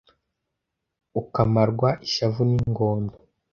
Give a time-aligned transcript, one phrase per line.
[1.21, 3.15] Ukamarwa ishavu n’ingondo